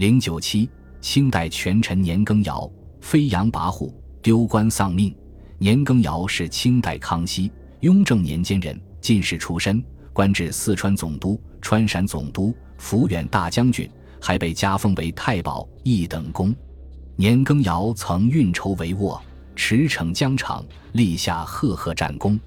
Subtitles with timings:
[0.00, 0.66] 零九七，
[1.02, 2.66] 清代权臣年羹尧
[3.02, 3.92] 飞扬跋扈，
[4.22, 5.14] 丢官丧命。
[5.58, 9.84] 年羹尧是清代康熙、雍正年间人，进士出身，
[10.14, 13.86] 官至四川总督、川陕总督、抚远大将军，
[14.18, 16.54] 还被加封为太保一等公。
[17.14, 19.20] 年羹尧曾运筹帷幄，
[19.54, 22.40] 驰骋疆场，立下赫赫战功。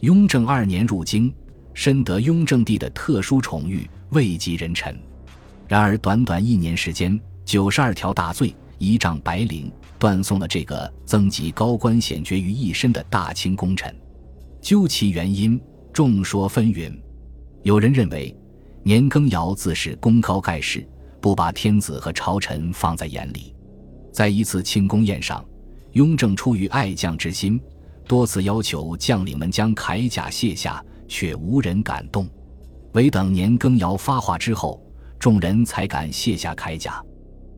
[0.00, 1.32] 雍正二年入京，
[1.74, 4.98] 深得雍正帝的特殊宠遇，位极人臣。
[5.68, 13.94] 然而，短短一年时间，九十二条大罪，一丈白绫，断送了这个增集高官显爵于一身的大清功臣。
[14.62, 15.60] 究其原因，
[15.92, 16.90] 众说纷纭。
[17.64, 18.34] 有人认为，
[18.82, 20.88] 年羹尧自是功高盖世，
[21.20, 23.54] 不把天子和朝臣放在眼里。
[24.10, 25.44] 在一次庆功宴上，
[25.92, 27.60] 雍正出于爱将之心，
[28.06, 32.26] 多次要求将领们将铠甲卸下，却无人敢动。
[32.92, 34.82] 唯等年羹尧发话之后。
[35.18, 37.02] 众人才敢卸下铠甲。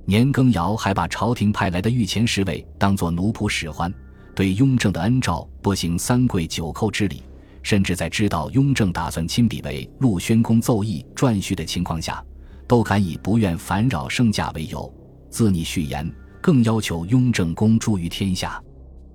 [0.07, 3.93] 年羹尧还把朝廷派来的御前侍卫当作奴仆使唤，
[4.35, 7.23] 对雍正的恩诏不行三跪九叩之礼，
[7.63, 12.25] 甚至在知道雍正打算亲笔为陆宣公奏议撰序的情况下，
[12.67, 14.93] 都敢以不愿烦扰圣驾为由
[15.29, 18.61] 自拟序言，更要求雍正公诸于天下。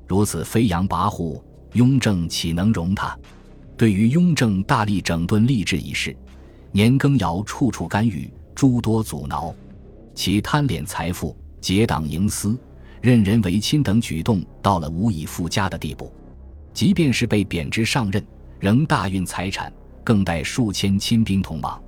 [0.07, 1.43] 如此飞扬跋扈，
[1.73, 3.17] 雍正岂能容他？
[3.75, 6.15] 对于雍正大力整顿吏治一事。
[6.75, 9.55] 年羹尧处处干预，诸多阻挠，
[10.13, 12.59] 其贪敛财富、结党营私、
[13.01, 16.11] 任人唯亲等举动，到了无以复加的地步。
[16.73, 18.21] 即便是被贬职上任，
[18.59, 19.71] 仍大运财产，
[20.03, 21.81] 更带数千亲兵同往。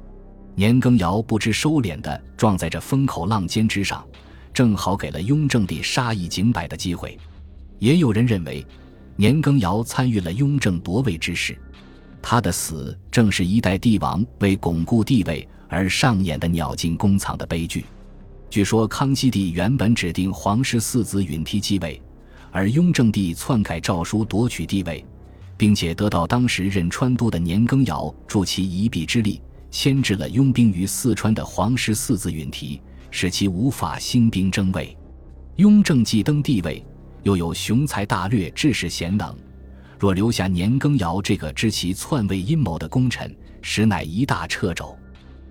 [0.55, 4.08] 年羹尧不知收敛地撞在这风口浪尖之上，
[4.53, 7.19] 正好给了雍正帝杀一儆百的机会。
[7.77, 8.65] 也有人认为，
[9.17, 11.59] 年羹尧参与了雍正夺位之事。
[12.30, 17.86] 他的死正是一代帝王为巩固地位而上演的鸟尽弓藏的悲剧。
[18.50, 22.02] 据说康熙帝原本指定皇室四子允提继位，
[22.52, 25.05] 而雍正帝篡改诏书夺取帝位，
[25.55, 34.98] 并且得到当时任川都的年羹尧助其一臂之力，牵制了拥兵于四川的皇室四子允提，使其无法兴兵争位。
[35.55, 36.86] 雍正既登帝位，
[37.23, 39.33] 又有雄才大略、治世贤能。
[39.99, 44.95] 若留下年羹尧这个知其篡位阴谋的功臣，实乃一大掣肘。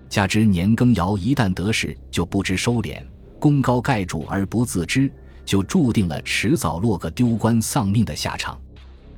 [0.09, 3.03] 加之年羹尧一旦得势，就不知收敛，
[3.39, 5.11] 功高盖主而不自知，
[5.43, 8.57] 就注定了迟早落个丢官丧命的下场。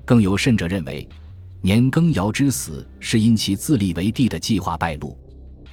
[0.04, 1.08] 更有甚者认为，
[1.62, 5.16] 年羹尧之死是因其自立为帝的计划败露。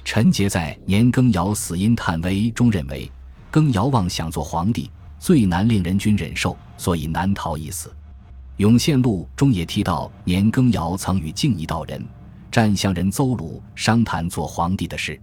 [0.05, 3.11] 陈杰在《年羹尧死因探微》中认为，
[3.49, 7.89] 羹尧妄想做皇帝，最难令人君忍受，所以难逃一死。
[8.57, 12.03] 《永献录》中也提到，年羹尧曾与敬义道人、
[12.51, 15.19] 占相人邹鲁商谈做皇帝的事。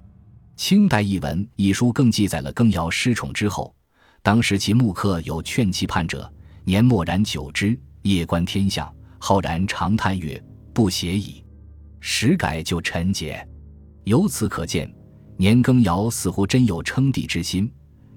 [0.55, 3.75] 清代译文一书更记载了羹尧失宠之后，
[4.23, 10.41] 当时其幕客有劝其叛者，年默然久之，夜观天象，浩然长叹曰
[10.73, 11.45] ：“不协矣。”
[11.99, 13.45] 时改就臣节。
[14.05, 14.89] 由此可见，
[15.37, 17.69] 年羹尧似乎真有称帝之心，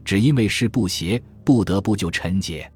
[0.05, 2.71] 只因为是不协，不得不就臣节。